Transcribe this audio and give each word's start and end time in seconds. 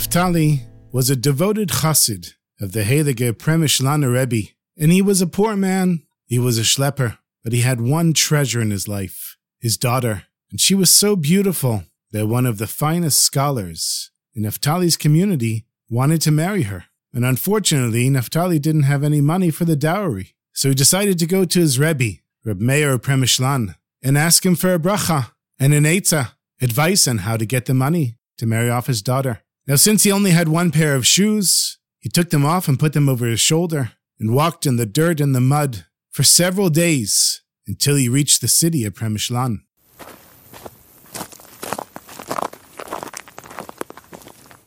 Naphtali 0.00 0.62
was 0.92 1.10
a 1.10 1.14
devoted 1.14 1.68
chassid 1.68 2.32
of 2.58 2.72
the 2.72 2.84
Heilige 2.84 3.34
Premishlaner 3.34 4.14
Rebbe, 4.14 4.48
and 4.78 4.90
he 4.90 5.02
was 5.02 5.20
a 5.20 5.26
poor 5.26 5.56
man. 5.56 6.04
He 6.24 6.38
was 6.38 6.56
a 6.56 6.62
schlepper, 6.62 7.18
but 7.44 7.52
he 7.52 7.60
had 7.60 7.82
one 7.82 8.14
treasure 8.14 8.62
in 8.62 8.70
his 8.70 8.88
life 8.88 9.36
his 9.58 9.76
daughter, 9.76 10.24
and 10.50 10.58
she 10.58 10.74
was 10.74 10.88
so 10.88 11.16
beautiful 11.16 11.84
that 12.12 12.28
one 12.28 12.46
of 12.46 12.56
the 12.56 12.66
finest 12.66 13.20
scholars 13.20 14.10
in 14.34 14.44
Naphtali's 14.44 14.96
community 14.96 15.66
wanted 15.90 16.22
to 16.22 16.30
marry 16.30 16.62
her. 16.62 16.86
And 17.12 17.22
unfortunately, 17.22 18.08
Naphtali 18.08 18.58
didn't 18.58 18.84
have 18.84 19.04
any 19.04 19.20
money 19.20 19.50
for 19.50 19.66
the 19.66 19.76
dowry. 19.76 20.34
So 20.54 20.70
he 20.70 20.74
decided 20.74 21.18
to 21.18 21.26
go 21.26 21.44
to 21.44 21.60
his 21.60 21.78
Rebbe, 21.78 22.20
Reb 22.42 22.58
Meir 22.58 22.98
Premishlan, 22.98 23.76
and 24.02 24.16
ask 24.16 24.46
him 24.46 24.56
for 24.56 24.72
a 24.72 24.78
bracha 24.78 25.32
and 25.58 25.74
an 25.74 25.84
eitzah, 25.84 26.32
advice 26.58 27.06
on 27.06 27.18
how 27.18 27.36
to 27.36 27.44
get 27.44 27.66
the 27.66 27.74
money 27.74 28.16
to 28.38 28.46
marry 28.46 28.70
off 28.70 28.86
his 28.86 29.02
daughter. 29.02 29.42
Now, 29.70 29.76
since 29.76 30.02
he 30.02 30.10
only 30.10 30.32
had 30.32 30.48
one 30.48 30.72
pair 30.72 30.96
of 30.96 31.06
shoes, 31.06 31.78
he 32.00 32.08
took 32.08 32.30
them 32.30 32.44
off 32.44 32.66
and 32.66 32.76
put 32.76 32.92
them 32.92 33.08
over 33.08 33.26
his 33.26 33.38
shoulder 33.38 33.92
and 34.18 34.34
walked 34.34 34.66
in 34.66 34.74
the 34.74 34.84
dirt 34.84 35.20
and 35.20 35.32
the 35.32 35.40
mud 35.40 35.84
for 36.10 36.24
several 36.24 36.70
days 36.70 37.42
until 37.68 37.94
he 37.94 38.08
reached 38.08 38.40
the 38.40 38.48
city 38.48 38.84
of 38.84 38.94
Premishlan. 38.94 39.60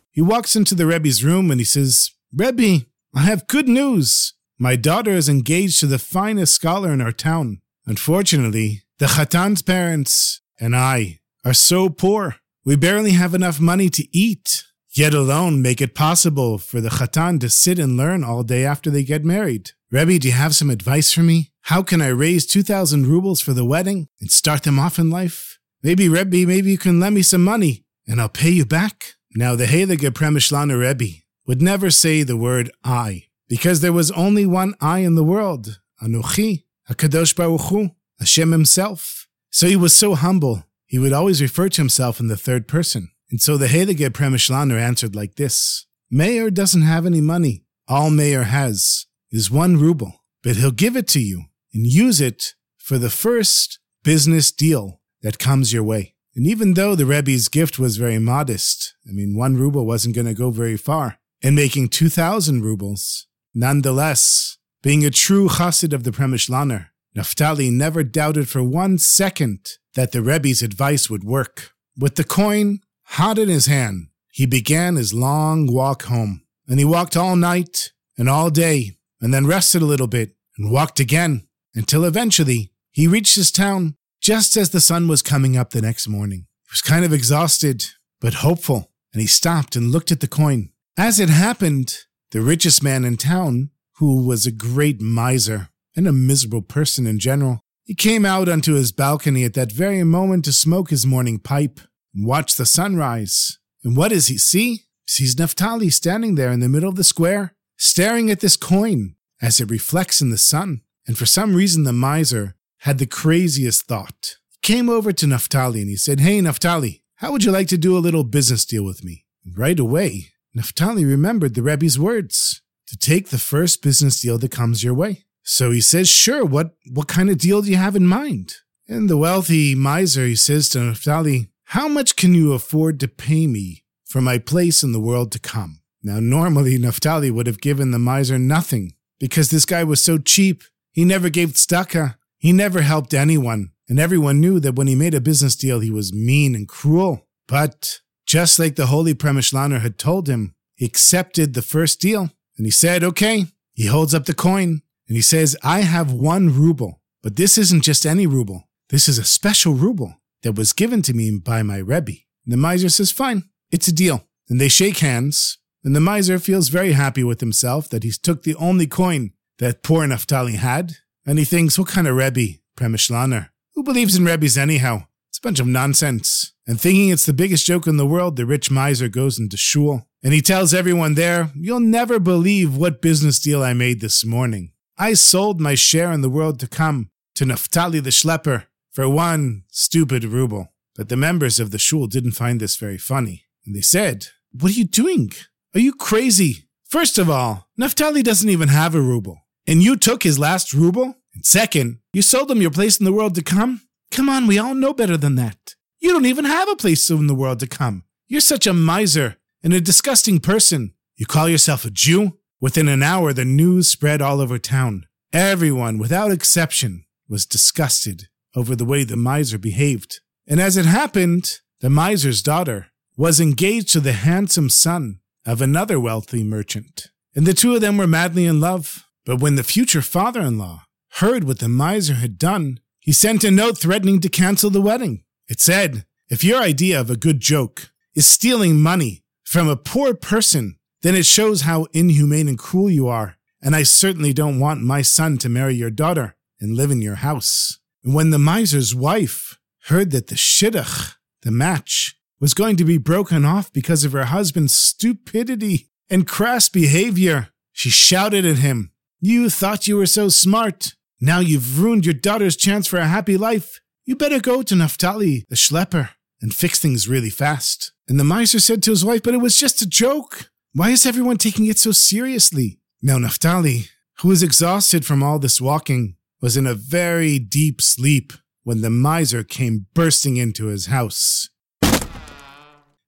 He 0.09 0.22
walks 0.22 0.55
into 0.55 0.73
the 0.73 0.86
Rebbe's 0.86 1.22
room 1.22 1.52
and 1.52 1.59
he 1.59 1.66
says, 1.66 2.11
Rebbe, 2.33 2.85
I 3.13 3.23
have 3.23 3.47
good 3.47 3.67
news. 3.67 4.35
My 4.58 4.78
daughter 4.78 5.11
is 5.11 5.28
engaged 5.28 5.81
to 5.81 5.88
the 5.88 6.00
finest 6.00 6.53
scholar 6.53 6.94
in 6.94 7.02
our 7.02 7.11
town. 7.11 7.59
Unfortunately, 7.85 8.83
the 9.00 9.08
Chatan's 9.08 9.63
parents 9.63 10.39
and 10.61 10.73
I 10.73 11.19
are 11.44 11.53
so 11.53 11.89
poor. 11.89 12.38
We 12.63 12.78
barely 12.78 13.11
have 13.11 13.35
enough 13.35 13.59
money 13.59 13.89
to 13.89 14.08
eat, 14.17 14.63
yet 14.94 15.13
alone 15.13 15.61
make 15.61 15.81
it 15.81 15.95
possible 15.95 16.58
for 16.58 16.80
the 16.80 16.89
Chatan 16.89 17.39
to 17.39 17.49
sit 17.49 17.80
and 17.80 17.97
learn 17.97 18.23
all 18.23 18.44
day 18.44 18.66
after 18.66 18.89
they 18.89 19.03
get 19.03 19.25
married. 19.25 19.72
Rebbe, 19.91 20.19
do 20.19 20.27
you 20.27 20.33
have 20.33 20.55
some 20.55 20.69
advice 20.69 21.11
for 21.11 21.22
me? 21.22 21.52
How 21.67 21.81
can 21.81 22.02
I 22.02 22.08
raise 22.08 22.45
2,000 22.45 23.08
rubles 23.08 23.41
for 23.41 23.53
the 23.53 23.66
wedding 23.66 24.08
and 24.19 24.31
start 24.31 24.63
them 24.63 24.80
off 24.80 25.00
in 25.00 25.09
life? 25.09 25.59
Maybe, 25.81 26.08
Rebbe, 26.09 26.45
maybe 26.47 26.72
you 26.72 26.77
can 26.77 27.00
lend 27.00 27.16
me 27.16 27.22
some 27.22 27.44
money 27.44 27.85
and 28.08 28.22
I'll 28.22 28.30
pay 28.30 28.50
you 28.50 28.66
back. 28.66 29.16
Now, 29.35 29.55
the 29.55 29.66
Heilige 29.66 30.11
Premishlaner 30.11 30.80
Rebbe 30.80 31.22
would 31.47 31.61
never 31.61 31.89
say 31.89 32.23
the 32.23 32.38
word 32.38 32.72
I, 32.83 33.25
because 33.47 33.81
there 33.81 33.94
was 33.94 34.11
only 34.11 34.45
one 34.45 34.75
I 34.80 35.00
in 35.00 35.16
the 35.16 35.23
world, 35.23 35.80
Anuchi, 36.02 36.63
HaKadosh 36.89 37.35
Baruch 37.35 37.61
Hu, 37.61 37.91
Hashem 38.19 38.52
himself. 38.52 39.28
So 39.50 39.67
he 39.67 39.75
was 39.75 39.95
so 39.95 40.16
humble, 40.16 40.63
he 40.85 41.00
would 41.00 41.13
always 41.13 41.41
refer 41.41 41.69
to 41.69 41.81
himself 41.81 42.19
in 42.19 42.28
the 42.28 42.38
third 42.38 42.67
person. 42.67 43.09
And 43.34 43.42
so 43.42 43.58
the 43.58 43.66
Heilige 43.66 44.12
Premishlaner 44.12 44.80
answered 44.80 45.16
like 45.16 45.38
this 45.38 45.88
Meir 46.12 46.52
doesn't 46.52 46.84
have 46.84 47.03
any 47.03 47.20
money. 47.20 47.66
All 47.88 48.12
Meir 48.12 48.44
has 48.44 49.08
is 49.31 49.50
one 49.50 49.78
ruble, 49.78 50.24
but 50.44 50.57
he'll 50.57 50.69
give 50.69 50.96
it 50.96 51.07
to 51.07 51.19
you 51.19 51.46
and 51.74 51.88
use 51.88 52.22
it 52.22 52.53
for 52.78 53.00
the 53.00 53.09
first 53.09 53.80
business 54.03 54.52
deal 54.52 55.02
that 55.24 55.40
comes 55.40 55.74
your 55.74 55.84
way. 55.84 56.13
And 56.35 56.46
even 56.46 56.75
though 56.75 56.94
the 56.94 57.07
Rebbe's 57.07 57.47
gift 57.47 57.80
was 57.80 57.97
very 57.97 58.19
modest, 58.19 58.94
I 59.09 59.13
mean, 59.13 59.36
one 59.36 59.57
ruble 59.57 59.88
wasn't 59.88 60.13
going 60.13 60.28
to 60.28 60.36
go 60.36 60.52
very 60.52 60.78
far, 60.78 61.18
and 61.41 61.56
making 61.56 61.90
2,000 61.90 62.62
rubles, 62.62 63.25
nonetheless, 63.56 64.59
being 64.84 65.03
a 65.03 65.09
true 65.09 65.50
chassid 65.50 65.91
of 65.91 66.03
the 66.03 66.12
Premishlaner, 66.12 66.90
Naphtali 67.16 67.72
never 67.72 68.03
doubted 68.03 68.47
for 68.47 68.62
one 68.62 69.00
second 69.00 69.72
that 69.96 70.12
the 70.12 70.22
Rebbe's 70.22 70.62
advice 70.62 71.09
would 71.09 71.24
work. 71.24 71.72
With 71.97 72.13
the 72.13 72.24
coin 72.24 72.81
hot 73.03 73.38
in 73.38 73.50
his 73.50 73.68
hand, 73.68 74.08
he 74.31 74.46
began 74.46 74.96
his 74.96 75.14
long 75.14 75.72
walk 75.72 76.03
home. 76.03 76.41
And 76.68 76.80
he 76.80 76.86
walked 76.86 77.18
all 77.18 77.36
night 77.36 77.91
and 78.18 78.30
all 78.30 78.50
day, 78.50 78.97
and 79.22 79.34
then 79.34 79.46
rested 79.46 79.81
a 79.81 79.86
little 79.86 80.08
bit 80.08 80.36
and 80.58 80.72
walked 80.72 81.00
again 81.00 81.47
until 81.75 82.06
eventually 82.06 82.72
he 82.92 83.08
reached 83.08 83.36
his 83.36 83.52
town 83.52 83.96
just 84.22 84.56
as 84.56 84.69
the 84.69 84.80
sun 84.80 85.08
was 85.08 85.22
coming 85.22 85.58
up 85.58 85.72
the 85.72 85.81
next 85.81 86.08
morning. 86.08 86.47
He 86.63 86.72
was 86.72 86.81
kind 86.81 87.03
of 87.03 87.12
exhausted, 87.12 87.86
but 88.22 88.36
hopeful, 88.36 88.92
and 89.12 89.22
he 89.22 89.28
stopped 89.28 89.75
and 89.75 89.92
looked 89.92 90.12
at 90.12 90.22
the 90.22 90.28
coin. 90.28 90.69
As 90.97 91.19
it 91.19 91.30
happened, 91.30 91.97
the 92.31 92.42
richest 92.42 92.81
man 92.81 93.03
in 93.03 93.18
town, 93.18 93.72
who 93.97 94.25
was 94.25 94.46
a 94.46 94.52
great 94.52 95.02
miser 95.02 95.69
and 95.96 96.08
a 96.08 96.13
miserable 96.13 96.62
person 96.62 97.06
in 97.06 97.19
general, 97.19 97.59
he 97.84 97.94
came 97.94 98.25
out 98.25 98.47
onto 98.47 98.75
his 98.75 98.92
balcony 98.92 99.44
at 99.44 99.53
that 99.56 99.72
very 99.72 100.03
moment 100.03 100.46
to 100.46 100.53
smoke 100.53 100.90
his 100.90 101.06
morning 101.06 101.38
pipe 101.38 101.81
and 102.13 102.25
watch 102.25 102.56
the 102.56 102.66
sunrise. 102.66 103.57
And 103.84 103.97
what 103.97 104.09
does 104.09 104.28
he 104.28 104.38
see? 104.38 104.74
He 104.75 105.07
sees 105.07 105.38
Naphtali 105.38 105.90
standing 105.90 106.35
there 106.35 106.51
in 106.51 106.59
the 106.59 106.69
middle 106.69 106.90
of 106.90 106.96
the 106.96 107.03
square, 107.03 107.56
staring 107.78 108.31
at 108.31 108.40
this 108.40 108.56
coin 108.56 109.16
as 109.41 109.59
it 109.59 109.69
reflects 109.69 110.22
in 110.22 110.29
the 110.29 110.38
sun. 110.38 110.81
And 111.06 111.18
for 111.18 111.25
some 111.25 111.56
reason, 111.56 111.84
the 111.84 111.94
miser 111.94 112.56
had 112.79 112.97
the 112.97 113.06
craziest 113.06 113.85
thought. 113.85 114.38
He 114.50 114.57
came 114.62 114.90
over 114.90 115.12
to 115.12 115.28
Naphtali 115.28 115.81
and 115.81 115.90
he 115.90 115.97
said, 115.97 116.19
Hey, 116.19 116.40
Naphtali, 116.40 117.03
how 117.16 117.31
would 117.31 117.44
you 117.44 117.51
like 117.51 117.68
to 117.69 117.78
do 117.78 117.97
a 117.97 118.00
little 118.00 118.24
business 118.24 118.66
deal 118.66 118.84
with 118.84 119.03
me? 119.03 119.25
And 119.45 119.57
right 119.57 119.80
away, 119.80 120.30
Naphtali 120.53 121.03
remembered 121.03 121.56
the 121.56 121.63
Rebbe's 121.63 122.00
words 122.00 122.62
to 122.88 122.97
take 122.97 123.30
the 123.30 123.38
first 123.38 123.81
business 123.81 124.22
deal 124.22 124.38
that 124.38 124.51
comes 124.51 124.84
your 124.84 124.94
way. 124.94 125.25
So 125.44 125.72
he 125.72 125.81
says, 125.81 126.09
Sure, 126.09 126.45
what, 126.45 126.75
what 126.91 127.07
kind 127.07 127.30
of 127.30 127.38
deal 127.38 127.62
do 127.62 127.69
you 127.69 127.78
have 127.78 127.95
in 127.95 128.07
mind? 128.07 128.56
And 128.88 129.09
the 129.09 129.18
wealthy 129.18 129.75
miser, 129.75 130.25
he 130.25 130.35
says 130.35 130.69
to 130.69 130.80
Naphtali, 130.80 131.50
How 131.73 131.88
much 131.88 132.16
can 132.16 132.35
you 132.35 132.53
afford 132.53 133.00
to 133.00 133.07
pay 133.07 133.47
me 133.47 133.84
for 134.06 134.22
my 134.22 134.38
place 134.38 134.84
in 134.84 134.91
the 134.91 135.00
world 135.00 135.31
to 135.31 135.39
come? 135.39 135.81
Now, 136.03 136.19
normally, 136.19 136.78
Naphtali 136.78 137.31
would 137.31 137.47
have 137.47 137.61
given 137.61 137.89
the 137.89 137.97
miser 137.97 138.38
nothing 138.38 138.94
because 139.19 139.50
this 139.50 139.66
guy 139.66 139.83
was 139.83 140.00
so 140.00 140.19
cheap. 140.19 140.62
He 140.91 141.03
never 141.03 141.29
gave 141.29 141.53
tzedakah. 141.53 142.17
He 142.38 142.51
never 142.51 142.81
helped 142.81 143.16
anyone, 143.16 143.72
and 143.89 144.00
everyone 144.00 144.39
knew 144.39 144.59
that 144.59 144.75
when 144.75 144.85
he 144.85 144.94
made 144.94 145.16
a 145.16 145.19
business 145.19 145.56
deal, 145.56 145.79
he 145.79 145.89
was 145.89 146.13
mean 146.13 146.53
and 146.53 146.67
cruel. 146.67 147.25
But 147.47 148.01
just 148.28 148.59
like 148.59 148.75
the 148.75 148.85
holy 148.85 149.16
Premishlaner 149.16 149.81
had 149.81 149.97
told 149.97 150.29
him, 150.29 150.53
he 150.75 150.85
accepted 150.85 151.56
the 151.56 151.63
first 151.63 152.00
deal, 152.00 152.29
and 152.56 152.67
he 152.67 152.72
said, 152.72 153.03
okay. 153.03 153.47
He 153.73 153.88
holds 153.88 154.13
up 154.13 154.25
the 154.25 154.35
coin, 154.35 154.83
and 155.07 155.16
he 155.16 155.23
says, 155.23 155.57
I 155.63 155.79
have 155.79 156.13
one 156.13 156.56
ruble, 156.56 157.01
but 157.23 157.35
this 157.35 157.57
isn't 157.57 157.81
just 157.81 158.06
any 158.06 158.28
ruble. 158.28 158.69
This 158.89 159.09
is 159.09 159.17
a 159.17 159.23
special 159.23 159.73
ruble 159.73 160.19
that 160.44 160.56
was 160.56 160.74
given 160.74 161.02
to 161.02 161.14
me 161.14 161.31
by 161.40 161.64
my 161.64 161.78
Rebbe. 161.78 162.14
The 162.46 162.58
miser 162.58 162.90
says, 162.90 163.12
fine, 163.12 163.44
it's 163.72 163.88
a 163.88 163.94
deal. 163.94 164.28
And 164.50 164.62
they 164.62 164.68
shake 164.68 165.00
hands, 165.00 165.58
and 165.84 165.96
the 165.96 166.02
miser 166.02 166.38
feels 166.38 166.70
very 166.70 166.92
happy 166.92 167.24
with 167.24 167.40
himself 167.40 167.90
that 167.90 168.04
he's 168.04 168.18
took 168.18 168.44
the 168.44 168.56
only 168.56 168.88
coin 168.88 169.31
that 169.59 169.84
poor 169.84 170.06
Naphtali 170.06 170.54
had, 170.54 170.98
and 171.26 171.40
he 171.40 171.46
thinks, 171.46 171.80
what 171.80 171.88
kind 171.88 172.08
of 172.08 172.16
Rebbe? 172.16 172.59
Premishlaner. 172.78 173.50
Who 173.76 173.84
believes 173.84 174.16
in 174.16 174.26
Rebbe's 174.26 174.58
anyhow? 174.58 175.08
It's 175.30 175.40
a 175.40 175.42
bunch 175.42 175.59
of 175.59 175.68
nonsense. 175.68 176.54
And 176.68 176.80
thinking 176.80 177.10
it's 177.10 177.25
the 177.25 177.34
biggest 177.34 177.66
joke 177.66 177.88
in 177.88 177.98
the 177.98 178.06
world, 178.06 178.36
the 178.36 178.46
rich 178.46 178.69
miser 178.69 179.07
goes 179.07 179.39
into 179.39 179.57
shul. 179.57 180.07
And 180.24 180.34
he 180.34 180.42
tells 180.42 180.74
everyone 180.74 181.16
there, 181.16 181.51
You'll 181.56 181.80
never 181.80 182.19
believe 182.19 182.78
what 182.78 183.01
business 183.01 183.39
deal 183.39 183.63
I 183.63 183.74
made 183.74 184.00
this 184.00 184.24
morning. 184.24 184.72
I 184.98 185.13
sold 185.13 185.60
my 185.60 185.75
share 185.75 186.12
in 186.12 186.22
the 186.22 186.30
world 186.30 186.60
to 186.60 186.68
come 186.68 187.10
to 187.36 187.46
Naphtali 187.46 188.00
the 188.00 188.12
Schlepper 188.12 188.66
for 188.94 189.10
one 189.10 189.63
stupid 189.69 190.24
ruble. 190.24 190.69
But 190.95 191.10
the 191.10 191.18
members 191.18 191.60
of 191.60 191.72
the 191.72 191.80
shul 191.80 192.07
didn't 192.07 192.31
find 192.31 192.60
this 192.60 192.78
very 192.78 192.98
funny. 192.98 193.45
And 193.66 193.75
they 193.75 193.81
said, 193.81 194.28
What 194.51 194.72
are 194.72 194.75
you 194.75 194.86
doing? 194.86 195.31
Are 195.74 195.80
you 195.80 195.94
crazy? 195.94 196.69
First 196.86 197.18
of 197.18 197.30
all, 197.30 197.68
Naphtali 197.75 198.24
doesn't 198.24 198.50
even 198.50 198.69
have 198.69 198.94
a 198.95 199.01
ruble 199.01 199.40
and 199.68 199.81
you 199.81 199.95
took 199.95 200.24
his 200.24 200.40
last 200.40 200.74
ruble? 200.74 201.16
And 201.34 201.45
second, 201.45 202.00
you 202.13 202.22
sold 202.22 202.51
him 202.51 202.62
your 202.62 202.72
place 202.72 203.00
in 203.00 203.06
the 203.06 203.13
world 203.13 203.36
to 203.36 203.44
come? 203.44 203.81
Come 204.12 204.30
on, 204.30 204.48
we 204.48 204.60
all 204.60 204.75
know 204.75 204.94
better 204.94 205.18
than 205.18 205.36
that. 205.36 205.75
You 206.00 206.10
don't 206.10 206.25
even 206.25 206.46
have 206.46 206.69
a 206.69 206.75
place 206.75 207.10
in 207.10 207.28
the 207.28 207.36
world 207.36 207.60
to 207.60 207.68
come. 207.68 208.04
You're 208.28 208.42
such 208.42 208.68
a 208.68 208.74
miser 208.74 209.38
and 209.63 209.74
a 209.74 209.81
disgusting 209.81 210.39
person. 210.39 210.94
You 211.16 211.25
call 211.25 211.48
yourself 211.48 211.86
a 211.86 211.89
Jew? 211.89 212.38
Within 212.60 212.88
an 212.88 213.04
hour, 213.04 213.34
the 213.34 213.46
news 213.46 213.89
spread 213.89 214.22
all 214.22 214.39
over 214.39 214.57
town. 214.57 215.06
Everyone, 215.31 215.98
without 215.98 216.31
exception, 216.31 217.06
was 217.28 217.46
disgusted 217.46 218.28
over 218.55 218.75
the 218.75 218.85
way 218.85 219.03
the 219.03 219.17
miser 219.17 219.57
behaved. 219.57 220.19
And 220.47 220.59
as 220.59 220.77
it 220.77 220.85
happened, 220.85 221.59
the 221.81 221.89
miser's 221.89 222.41
daughter, 222.41 222.88
was 223.15 223.39
engaged 223.39 223.89
to 223.89 224.00
the 224.00 224.13
handsome 224.13 224.69
son 224.69 225.19
of 225.45 225.61
another 225.61 226.00
wealthy 226.00 226.44
merchant, 226.44 227.09
and 227.35 227.45
the 227.45 227.53
two 227.53 227.75
of 227.75 227.81
them 227.81 227.97
were 227.97 228.07
madly 228.07 228.45
in 228.45 228.59
love. 228.59 229.05
But 229.25 229.39
when 229.39 229.55
the 229.55 229.63
future 229.63 230.01
father 230.01 230.41
in 230.41 230.57
law 230.57 230.83
heard 231.15 231.44
what 231.44 231.59
the 231.59 231.69
miser 231.69 232.15
had 232.15 232.38
done, 232.38 232.79
he 233.00 233.11
sent 233.11 233.44
a 233.44 233.51
note 233.51 233.77
threatening 233.77 234.19
to 234.21 234.29
cancel 234.29 234.69
the 234.69 234.81
wedding. 234.81 235.23
It 235.47 235.59
said, 235.59 236.05
If 236.29 236.44
your 236.44 236.61
idea 236.61 237.00
of 237.00 237.09
a 237.09 237.17
good 237.17 237.39
joke 237.39 237.91
is 238.15 238.25
stealing 238.25 238.81
money 238.81 239.23
from 239.44 239.67
a 239.67 239.75
poor 239.75 240.13
person, 240.13 240.77
then 241.01 241.15
it 241.15 241.25
shows 241.25 241.61
how 241.61 241.88
inhumane 241.94 242.47
and 242.47 242.57
cruel 242.57 242.89
you 242.89 243.07
are, 243.07 243.35
and 243.61 243.75
I 243.75 243.83
certainly 243.83 244.33
don't 244.33 244.59
want 244.59 244.81
my 244.81 245.01
son 245.01 245.38
to 245.39 245.50
marry 245.50 245.75
your 245.75 245.91
daughter 245.91 246.35
and 246.59 246.75
live 246.75 246.91
in 246.91 247.01
your 247.01 247.15
house. 247.15 247.79
When 248.05 248.31
the 248.31 248.39
miser's 248.39 248.94
wife 248.94 249.57
heard 249.85 250.11
that 250.11 250.27
the 250.27 250.35
shidduch, 250.35 251.15
the 251.41 251.51
match, 251.51 252.17
was 252.38 252.53
going 252.53 252.75
to 252.75 252.83
be 252.83 252.97
broken 252.97 253.45
off 253.45 253.71
because 253.71 254.03
of 254.03 254.11
her 254.11 254.25
husband's 254.25 254.73
stupidity 254.73 255.89
and 256.09 256.27
crass 256.27 256.67
behavior, 256.67 257.47
she 257.71 257.89
shouted 257.89 258.45
at 258.45 258.57
him, 258.57 258.91
You 259.21 259.50
thought 259.50 259.88
you 259.88 259.95
were 259.95 260.05
so 260.05 260.27
smart. 260.27 260.95
Now 261.21 261.39
you've 261.39 261.79
ruined 261.79 262.05
your 262.05 262.13
daughter's 262.13 262.57
chance 262.57 262.88
for 262.88 262.97
a 262.97 263.07
happy 263.07 263.38
life. 263.38 263.79
You 264.03 264.17
better 264.17 264.41
go 264.41 264.63
to 264.63 264.75
Naphtali, 264.75 265.45
the 265.47 265.55
schlepper, 265.55 266.09
and 266.41 266.53
fix 266.53 266.79
things 266.79 267.07
really 267.07 267.29
fast. 267.29 267.94
And 268.09 268.19
the 268.19 268.25
miser 268.25 268.59
said 268.59 268.83
to 268.83 268.91
his 268.91 269.05
wife, 269.05 269.23
But 269.23 269.33
it 269.33 269.38
was 269.38 269.57
just 269.57 269.81
a 269.81 269.88
joke. 269.88 270.50
Why 270.73 270.89
is 270.89 271.05
everyone 271.05 271.38
taking 271.38 271.67
it 271.67 271.79
so 271.79 271.94
seriously? 271.94 272.81
Now, 273.01 273.17
Naphtali, 273.17 273.85
who 274.19 274.27
was 274.27 274.44
exhausted 274.44 275.05
from 275.05 275.23
all 275.23 275.39
this 275.39 275.61
walking, 275.61 276.17
was 276.44 276.57
in 276.57 276.68
a 276.68 276.74
very 276.74 277.40
deep 277.40 277.81
sleep 277.81 278.34
when 278.63 278.81
the 278.81 278.90
miser 278.90 279.45
came 279.45 279.86
bursting 279.94 280.36
into 280.36 280.66
his 280.66 280.88
house. 280.88 281.48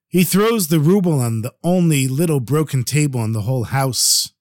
He 0.07 0.23
throws 0.23 0.69
the 0.69 0.79
ruble 0.79 1.19
on 1.19 1.41
the 1.41 1.53
only 1.61 2.07
little 2.07 2.39
broken 2.39 2.85
table 2.85 3.21
in 3.25 3.33
the 3.33 3.41
whole 3.41 3.65
house. 3.65 4.31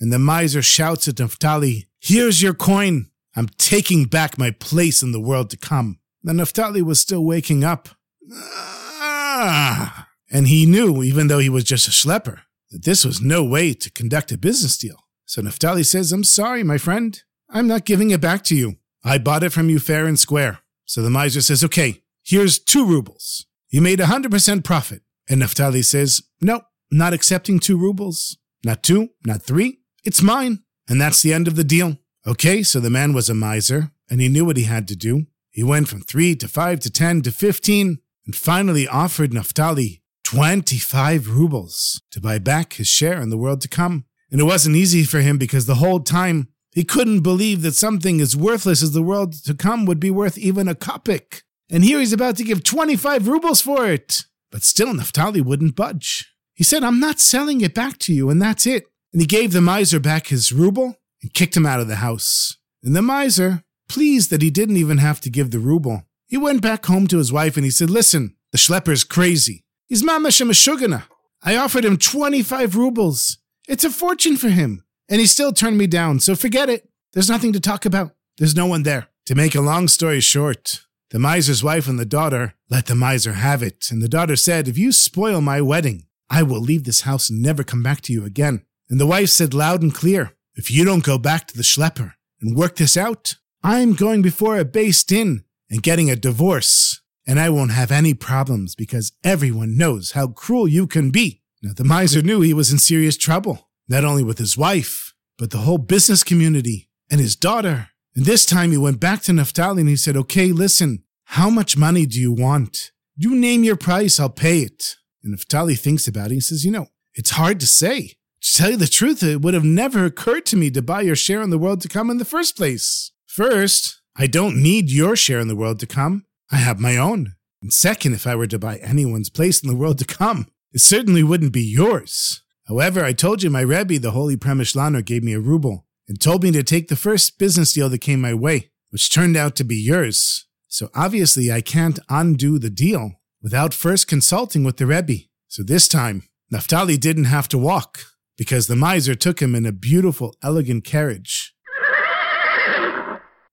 And 0.00 0.12
the 0.12 0.18
miser 0.18 0.60
shouts 0.60 1.06
at 1.06 1.20
Naphtali, 1.20 1.88
Here's 2.00 2.42
your 2.42 2.52
coin. 2.52 3.10
I'm 3.36 3.46
taking 3.58 4.06
back 4.06 4.36
my 4.36 4.50
place 4.50 5.00
in 5.00 5.12
the 5.12 5.20
world 5.20 5.50
to 5.50 5.56
come. 5.56 6.00
Now 6.24 6.32
Naphtali 6.32 6.82
was 6.82 6.98
still 6.98 7.24
waking 7.24 7.62
up. 7.62 7.90
Ah! 8.32 10.08
And 10.32 10.48
he 10.48 10.66
knew, 10.66 11.04
even 11.04 11.28
though 11.28 11.38
he 11.38 11.48
was 11.48 11.62
just 11.62 11.86
a 11.86 11.92
schlepper, 11.92 12.40
that 12.72 12.84
this 12.84 13.04
was 13.04 13.20
no 13.20 13.44
way 13.44 13.72
to 13.72 13.92
conduct 13.92 14.32
a 14.32 14.36
business 14.36 14.76
deal. 14.76 15.03
So 15.26 15.42
Naphtali 15.42 15.82
says, 15.82 16.12
I'm 16.12 16.24
sorry, 16.24 16.62
my 16.62 16.78
friend. 16.78 17.22
I'm 17.48 17.66
not 17.66 17.84
giving 17.84 18.10
it 18.10 18.20
back 18.20 18.42
to 18.44 18.54
you. 18.54 18.76
I 19.04 19.18
bought 19.18 19.42
it 19.42 19.50
from 19.50 19.68
you 19.68 19.78
fair 19.78 20.06
and 20.06 20.18
square. 20.18 20.60
So 20.84 21.02
the 21.02 21.10
miser 21.10 21.40
says, 21.40 21.64
Okay, 21.64 22.02
here's 22.22 22.58
two 22.58 22.86
rubles. 22.86 23.46
You 23.70 23.80
made 23.80 24.00
a 24.00 24.04
100% 24.04 24.64
profit. 24.64 25.02
And 25.28 25.40
Naphtali 25.40 25.82
says, 25.82 26.22
No, 26.40 26.62
not 26.90 27.12
accepting 27.12 27.58
two 27.58 27.76
rubles. 27.76 28.38
Not 28.64 28.82
two, 28.82 29.10
not 29.24 29.42
three. 29.42 29.80
It's 30.04 30.22
mine. 30.22 30.60
And 30.88 31.00
that's 31.00 31.22
the 31.22 31.32
end 31.32 31.48
of 31.48 31.56
the 31.56 31.64
deal. 31.64 31.98
Okay, 32.26 32.62
so 32.62 32.80
the 32.80 32.90
man 32.90 33.12
was 33.12 33.28
a 33.28 33.34
miser, 33.34 33.90
and 34.10 34.20
he 34.20 34.28
knew 34.28 34.44
what 34.44 34.56
he 34.56 34.64
had 34.64 34.88
to 34.88 34.96
do. 34.96 35.26
He 35.50 35.62
went 35.62 35.88
from 35.88 36.00
three 36.00 36.34
to 36.36 36.48
five 36.48 36.80
to 36.80 36.90
10 36.90 37.22
to 37.22 37.32
15, 37.32 37.98
and 38.26 38.36
finally 38.36 38.88
offered 38.88 39.32
Naphtali 39.32 40.02
25 40.24 41.28
rubles 41.28 42.00
to 42.10 42.20
buy 42.20 42.38
back 42.38 42.74
his 42.74 42.88
share 42.88 43.20
in 43.20 43.28
the 43.28 43.36
world 43.36 43.60
to 43.60 43.68
come. 43.68 44.06
And 44.34 44.40
it 44.40 44.46
wasn't 44.46 44.74
easy 44.74 45.04
for 45.04 45.20
him 45.20 45.38
because 45.38 45.66
the 45.66 45.76
whole 45.76 46.00
time 46.00 46.48
he 46.72 46.82
couldn't 46.82 47.20
believe 47.20 47.62
that 47.62 47.76
something 47.76 48.20
as 48.20 48.34
worthless 48.34 48.82
as 48.82 48.90
the 48.90 49.00
world 49.00 49.32
to 49.44 49.54
come 49.54 49.86
would 49.86 50.00
be 50.00 50.10
worth 50.10 50.36
even 50.36 50.66
a 50.66 50.74
kopeck. 50.74 51.42
And 51.70 51.84
here 51.84 52.00
he's 52.00 52.12
about 52.12 52.36
to 52.38 52.42
give 52.42 52.64
25 52.64 53.28
rubles 53.28 53.60
for 53.60 53.86
it. 53.86 54.24
But 54.50 54.64
still, 54.64 54.92
Naphtali 54.92 55.40
wouldn't 55.40 55.76
budge. 55.76 56.34
He 56.52 56.64
said, 56.64 56.82
I'm 56.82 56.98
not 56.98 57.20
selling 57.20 57.60
it 57.60 57.74
back 57.74 57.98
to 57.98 58.12
you, 58.12 58.28
and 58.28 58.42
that's 58.42 58.66
it. 58.66 58.86
And 59.12 59.22
he 59.22 59.26
gave 59.28 59.52
the 59.52 59.60
miser 59.60 60.00
back 60.00 60.26
his 60.26 60.50
ruble 60.50 60.96
and 61.22 61.32
kicked 61.32 61.56
him 61.56 61.64
out 61.64 61.78
of 61.78 61.86
the 61.86 62.02
house. 62.02 62.58
And 62.82 62.96
the 62.96 63.02
miser, 63.02 63.62
pleased 63.88 64.30
that 64.30 64.42
he 64.42 64.50
didn't 64.50 64.78
even 64.78 64.98
have 64.98 65.20
to 65.20 65.30
give 65.30 65.52
the 65.52 65.60
ruble, 65.60 66.08
he 66.26 66.36
went 66.36 66.60
back 66.60 66.86
home 66.86 67.06
to 67.06 67.18
his 67.18 67.32
wife 67.32 67.56
and 67.56 67.64
he 67.64 67.70
said, 67.70 67.88
Listen, 67.88 68.34
the 68.50 68.58
schlepper's 68.58 69.04
crazy. 69.04 69.62
He's 69.86 70.02
mamash 70.02 70.44
mashugana. 70.44 71.04
I 71.40 71.56
offered 71.56 71.84
him 71.84 71.98
25 71.98 72.74
rubles. 72.74 73.38
It's 73.66 73.84
a 73.84 73.90
fortune 73.90 74.36
for 74.36 74.48
him. 74.48 74.84
And 75.08 75.20
he 75.20 75.26
still 75.26 75.52
turned 75.52 75.78
me 75.78 75.86
down, 75.86 76.20
so 76.20 76.34
forget 76.34 76.68
it. 76.68 76.88
There's 77.12 77.30
nothing 77.30 77.52
to 77.52 77.60
talk 77.60 77.84
about. 77.84 78.14
There's 78.38 78.56
no 78.56 78.66
one 78.66 78.82
there. 78.82 79.08
To 79.26 79.34
make 79.34 79.54
a 79.54 79.60
long 79.60 79.88
story 79.88 80.20
short, 80.20 80.80
the 81.10 81.18
miser's 81.18 81.62
wife 81.62 81.86
and 81.86 81.98
the 81.98 82.04
daughter 82.04 82.54
let 82.68 82.86
the 82.86 82.94
miser 82.94 83.34
have 83.34 83.62
it, 83.62 83.88
and 83.90 84.02
the 84.02 84.08
daughter 84.08 84.36
said, 84.36 84.66
If 84.66 84.76
you 84.76 84.92
spoil 84.92 85.40
my 85.40 85.60
wedding, 85.60 86.06
I 86.28 86.42
will 86.42 86.60
leave 86.60 86.84
this 86.84 87.02
house 87.02 87.30
and 87.30 87.40
never 87.40 87.62
come 87.62 87.82
back 87.82 88.00
to 88.02 88.12
you 88.12 88.24
again. 88.24 88.64
And 88.90 89.00
the 89.00 89.06
wife 89.06 89.28
said 89.28 89.54
loud 89.54 89.82
and 89.82 89.94
clear, 89.94 90.32
If 90.54 90.70
you 90.70 90.84
don't 90.84 91.04
go 91.04 91.18
back 91.18 91.46
to 91.48 91.56
the 91.56 91.62
schlepper 91.62 92.14
and 92.40 92.56
work 92.56 92.76
this 92.76 92.96
out, 92.96 93.36
I'm 93.62 93.94
going 93.94 94.20
before 94.20 94.58
a 94.58 94.64
beis 94.64 95.06
din 95.06 95.44
and 95.70 95.82
getting 95.82 96.10
a 96.10 96.16
divorce, 96.16 97.00
and 97.26 97.38
I 97.38 97.48
won't 97.48 97.70
have 97.70 97.92
any 97.92 98.12
problems 98.12 98.74
because 98.74 99.12
everyone 99.22 99.76
knows 99.78 100.10
how 100.10 100.28
cruel 100.28 100.68
you 100.68 100.86
can 100.86 101.10
be. 101.10 101.43
Now, 101.64 101.72
the 101.74 101.82
miser 101.82 102.20
knew 102.20 102.42
he 102.42 102.52
was 102.52 102.70
in 102.70 102.78
serious 102.78 103.16
trouble, 103.16 103.70
not 103.88 104.04
only 104.04 104.22
with 104.22 104.36
his 104.36 104.54
wife, 104.54 105.14
but 105.38 105.50
the 105.50 105.58
whole 105.64 105.78
business 105.78 106.22
community 106.22 106.90
and 107.10 107.18
his 107.18 107.36
daughter. 107.36 107.88
And 108.14 108.26
this 108.26 108.44
time 108.44 108.70
he 108.70 108.76
went 108.76 109.00
back 109.00 109.22
to 109.22 109.32
Naphtali 109.32 109.80
and 109.80 109.88
he 109.88 109.96
said, 109.96 110.14
Okay, 110.14 110.52
listen, 110.52 111.04
how 111.24 111.48
much 111.48 111.74
money 111.74 112.04
do 112.04 112.20
you 112.20 112.34
want? 112.34 112.92
You 113.16 113.34
name 113.34 113.64
your 113.64 113.76
price, 113.76 114.20
I'll 114.20 114.28
pay 114.28 114.58
it. 114.58 114.96
And 115.22 115.30
Naphtali 115.30 115.74
thinks 115.74 116.06
about 116.06 116.32
it. 116.32 116.34
He 116.34 116.40
says, 116.40 116.66
You 116.66 116.70
know, 116.70 116.88
it's 117.14 117.30
hard 117.30 117.60
to 117.60 117.66
say. 117.66 118.16
To 118.42 118.54
tell 118.54 118.72
you 118.72 118.76
the 118.76 118.86
truth, 118.86 119.22
it 119.22 119.40
would 119.40 119.54
have 119.54 119.64
never 119.64 120.04
occurred 120.04 120.44
to 120.46 120.58
me 120.58 120.70
to 120.70 120.82
buy 120.82 121.00
your 121.00 121.16
share 121.16 121.40
in 121.40 121.48
the 121.48 121.56
world 121.56 121.80
to 121.80 121.88
come 121.88 122.10
in 122.10 122.18
the 122.18 122.26
first 122.26 122.58
place. 122.58 123.10
First, 123.24 124.02
I 124.14 124.26
don't 124.26 124.62
need 124.62 124.90
your 124.90 125.16
share 125.16 125.40
in 125.40 125.48
the 125.48 125.56
world 125.56 125.80
to 125.80 125.86
come. 125.86 126.26
I 126.52 126.56
have 126.56 126.78
my 126.78 126.98
own. 126.98 127.36
And 127.62 127.72
second, 127.72 128.12
if 128.12 128.26
I 128.26 128.34
were 128.34 128.46
to 128.48 128.58
buy 128.58 128.76
anyone's 128.76 129.30
place 129.30 129.62
in 129.62 129.70
the 129.70 129.74
world 129.74 129.98
to 130.00 130.04
come, 130.04 130.48
it 130.74 130.80
certainly 130.80 131.22
wouldn't 131.22 131.52
be 131.52 131.62
yours. 131.62 132.42
However, 132.66 133.04
I 133.04 133.12
told 133.12 133.42
you 133.42 133.48
my 133.48 133.60
Rebbe, 133.60 134.00
the 134.00 134.10
Holy 134.10 134.36
Premishlaner, 134.36 135.04
gave 135.04 135.22
me 135.22 135.32
a 135.32 135.40
ruble 135.40 135.86
and 136.08 136.20
told 136.20 136.42
me 136.42 136.50
to 136.50 136.64
take 136.64 136.88
the 136.88 136.96
first 136.96 137.38
business 137.38 137.72
deal 137.72 137.88
that 137.88 138.00
came 138.00 138.20
my 138.20 138.34
way, 138.34 138.72
which 138.90 139.12
turned 139.12 139.36
out 139.36 139.54
to 139.56 139.64
be 139.64 139.76
yours. 139.76 140.46
So 140.66 140.90
obviously, 140.92 141.52
I 141.52 141.60
can't 141.60 142.00
undo 142.08 142.58
the 142.58 142.70
deal 142.70 143.12
without 143.40 143.72
first 143.72 144.08
consulting 144.08 144.64
with 144.64 144.78
the 144.78 144.86
Rebbe. 144.86 145.28
So 145.46 145.62
this 145.62 145.86
time, 145.86 146.24
Naphtali 146.50 146.96
didn't 146.96 147.24
have 147.24 147.46
to 147.48 147.58
walk 147.58 148.06
because 148.36 148.66
the 148.66 148.74
miser 148.74 149.14
took 149.14 149.40
him 149.40 149.54
in 149.54 149.66
a 149.66 149.72
beautiful, 149.72 150.34
elegant 150.42 150.84
carriage. 150.84 151.54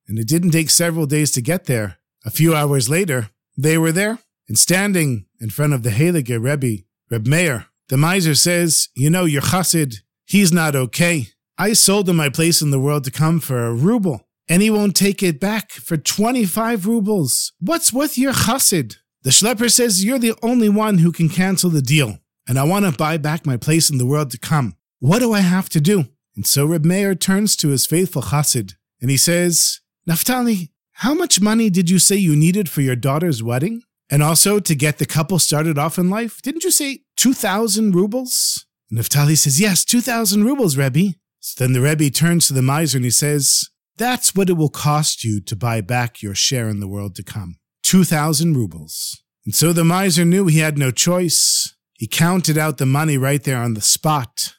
And 0.08 0.18
it 0.18 0.28
didn't 0.28 0.52
take 0.52 0.72
several 0.72 1.06
days 1.06 1.30
to 1.32 1.42
get 1.42 1.66
there. 1.66 2.00
A 2.26 2.32
few 2.32 2.56
hours 2.56 2.90
later, 2.90 3.30
they 3.56 3.78
were 3.78 3.92
there, 3.92 4.20
and 4.48 4.58
standing 4.58 5.28
in 5.40 5.52
front 5.52 5.74
of 5.74 5.84
the 5.84 5.92
Heilige 5.92 6.42
Rebbe, 6.42 6.84
Reb 7.12 7.28
Meir, 7.28 7.66
the 7.90 7.98
miser 7.98 8.34
says, 8.34 8.88
You 8.96 9.10
know, 9.10 9.26
your 9.26 9.42
chassid, 9.42 9.98
he's 10.26 10.52
not 10.52 10.76
okay. 10.76 11.28
I 11.58 11.74
sold 11.74 12.10
him 12.10 12.16
my 12.16 12.30
place 12.30 12.62
in 12.62 12.72
the 12.72 12.80
world 12.80 13.04
to 13.04 13.12
come 13.12 13.40
for 13.40 13.68
a 13.68 13.74
ruble 13.74 14.28
and 14.52 14.62
he 14.62 14.70
won't 14.70 14.98
take 14.98 15.24
it 15.24 15.40
back 15.40 15.72
for 15.72 15.96
25 15.96 16.86
rubles. 16.86 17.54
What's 17.62 17.94
with 17.94 18.18
your 18.18 18.34
chassid? 18.34 18.98
The 19.24 19.30
schlepper 19.30 19.72
says 19.72 20.04
you're 20.04 20.20
the 20.20 20.34
only 20.44 20.68
one 20.68 20.98
who 20.98 21.14
can 21.14 21.30
cancel 21.30 21.70
the 21.70 21.82
deal, 21.82 22.20
and 22.48 22.60
I 22.60 22.64
want 22.64 22.86
to 22.86 22.92
buy 22.92 23.16
back 23.16 23.46
my 23.46 23.56
place 23.56 23.90
in 23.90 23.98
the 23.98 24.06
world 24.06 24.30
to 24.32 24.38
come. 24.38 24.76
What 25.00 25.20
do 25.20 25.32
I 25.32 25.40
have 25.40 25.70
to 25.70 25.80
do? 25.80 26.06
And 26.36 26.46
so 26.46 26.66
Reb 26.66 26.84
Meir 26.84 27.16
turns 27.16 27.56
to 27.58 27.70
his 27.70 27.86
faithful 27.86 28.24
chassid, 28.24 28.76
and 29.00 29.10
he 29.10 29.16
says, 29.16 29.80
Naphtali, 30.06 30.74
how 30.96 31.14
much 31.14 31.40
money 31.40 31.70
did 31.70 31.90
you 31.90 31.98
say 31.98 32.18
you 32.18 32.36
needed 32.36 32.68
for 32.68 32.82
your 32.82 32.98
daughter's 32.98 33.42
wedding? 33.42 33.84
And 34.12 34.22
also 34.22 34.60
to 34.60 34.76
get 34.76 34.98
the 34.98 35.06
couple 35.06 35.40
started 35.40 35.80
off 35.80 35.98
in 35.98 36.10
life? 36.10 36.42
Didn't 36.42 36.66
you 36.66 36.72
say 36.72 37.00
2,000 37.16 37.96
rubles? 37.96 38.66
And 38.90 38.98
Naphtali 38.98 39.36
says, 39.36 39.60
Yes, 39.60 39.86
2,000 39.86 40.44
rubles, 40.44 40.78
Rebbe. 40.78 41.16
So 41.40 41.64
then 41.64 41.74
the 41.74 41.82
Rebbe 41.82 42.10
turns 42.12 42.48
to 42.48 42.54
the 42.54 42.62
miser 42.62 42.98
and 42.98 43.06
he 43.06 43.10
says, 43.10 43.72
that's 43.98 44.34
what 44.34 44.50
it 44.50 44.54
will 44.54 44.70
cost 44.70 45.24
you 45.24 45.42
to 45.42 45.56
buy 45.56 45.82
back 45.82 46.22
your 46.22 46.34
share 46.34 46.68
in 46.68 46.80
the 46.80 46.88
world 46.88 47.16
to 47.16 47.24
come 47.24 47.58
2,000 47.84 48.56
rubles. 48.56 49.22
And 49.46 49.54
so 49.54 49.74
the 49.74 49.84
miser 49.84 50.26
knew 50.26 50.48
he 50.48 50.60
had 50.60 50.78
no 50.78 50.92
choice. 50.92 51.76
He 51.94 52.08
counted 52.08 52.58
out 52.58 52.80
the 52.80 52.86
money 52.86 53.18
right 53.18 53.44
there 53.44 53.58
on 53.58 53.74
the 53.76 53.82
spot. 53.82 54.56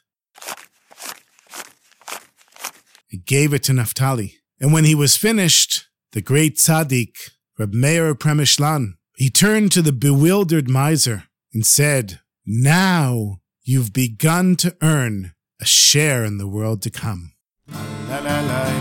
He 3.07 3.17
gave 3.17 3.53
it 3.53 3.63
to 3.63 3.73
Naphtali. 3.73 4.37
And 4.59 4.71
when 4.71 4.85
he 4.85 4.95
was 4.95 5.17
finished, 5.17 5.87
the 6.13 6.21
great 6.21 6.55
tzaddik, 6.55 7.15
Reb 7.59 7.73
Meir 7.73 8.15
Premishlan, 8.15 8.93
he 9.23 9.29
turned 9.29 9.71
to 9.71 9.81
the 9.81 9.93
bewildered 9.93 10.69
miser 10.69 11.29
and 11.53 11.65
said, 11.65 12.19
Now 12.45 13.39
you've 13.63 13.93
begun 13.93 14.57
to 14.57 14.75
earn 14.81 15.31
a 15.61 15.65
share 15.65 16.25
in 16.25 16.39
the 16.39 16.45
world 16.45 16.81
to 16.81 16.89
come. 16.89 17.31
La, 17.71 18.19
la, 18.19 18.41
la, 18.41 18.73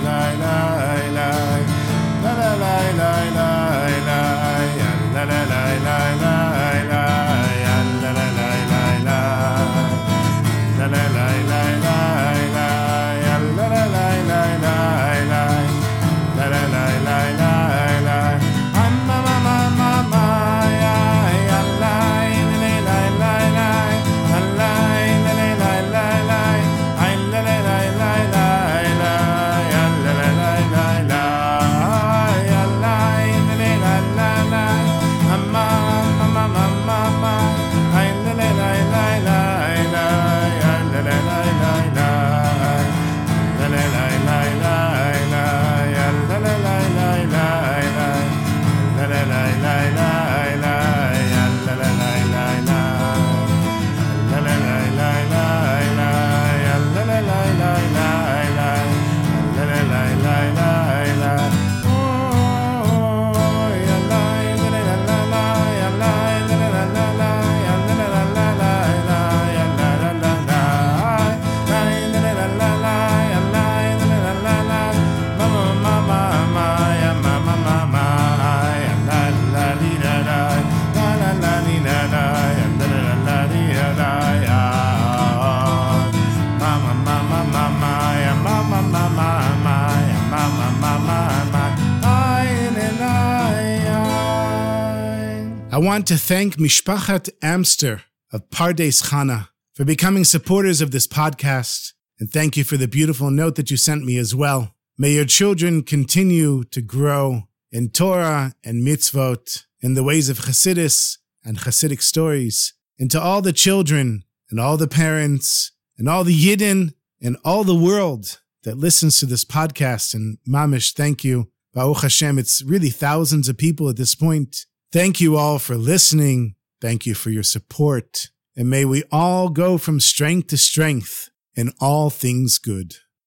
want 95.82 96.06
to 96.06 96.16
thank 96.16 96.58
Mishpachat 96.58 97.28
Amster 97.42 98.02
of 98.32 98.48
Pardes 98.50 99.10
Chana 99.10 99.48
for 99.74 99.84
becoming 99.84 100.22
supporters 100.22 100.80
of 100.80 100.92
this 100.92 101.08
podcast. 101.08 101.92
And 102.20 102.30
thank 102.30 102.56
you 102.56 102.62
for 102.62 102.76
the 102.76 102.86
beautiful 102.86 103.32
note 103.32 103.56
that 103.56 103.68
you 103.68 103.76
sent 103.76 104.04
me 104.04 104.16
as 104.16 104.32
well. 104.32 104.76
May 104.96 105.14
your 105.14 105.24
children 105.24 105.82
continue 105.82 106.62
to 106.70 106.80
grow 106.80 107.48
in 107.72 107.90
Torah 107.90 108.54
and 108.62 108.86
mitzvot, 108.86 109.64
in 109.80 109.94
the 109.94 110.04
ways 110.04 110.28
of 110.28 110.38
Hasidus 110.38 111.18
and 111.44 111.58
Hasidic 111.58 112.00
stories, 112.00 112.74
and 112.96 113.10
to 113.10 113.20
all 113.20 113.42
the 113.42 113.52
children 113.52 114.22
and 114.50 114.60
all 114.60 114.76
the 114.76 114.86
parents 114.86 115.72
and 115.98 116.08
all 116.08 116.22
the 116.22 116.38
Yidden 116.38 116.94
and 117.20 117.36
all 117.44 117.64
the 117.64 117.74
world 117.74 118.40
that 118.62 118.78
listens 118.78 119.18
to 119.18 119.26
this 119.26 119.44
podcast. 119.44 120.14
And 120.14 120.38
Mamish, 120.48 120.92
thank 120.92 121.24
you. 121.24 121.50
Baruch 121.74 122.02
Hashem, 122.02 122.38
it's 122.38 122.62
really 122.62 122.90
thousands 122.90 123.48
of 123.48 123.58
people 123.58 123.88
at 123.88 123.96
this 123.96 124.14
point. 124.14 124.66
Thank 124.92 125.22
you 125.22 125.38
all 125.38 125.58
for 125.58 125.76
listening. 125.76 126.54
Thank 126.82 127.06
you 127.06 127.14
for 127.14 127.30
your 127.30 127.42
support. 127.42 128.28
And 128.54 128.68
may 128.68 128.84
we 128.84 129.04
all 129.11 129.49
go 129.49 129.78
from 129.78 130.00
strength 130.00 130.49
to 130.49 130.58
strength 130.58 131.30
in 131.54 131.72
all 131.80 132.11
things 132.11 132.58
good. 132.58 132.96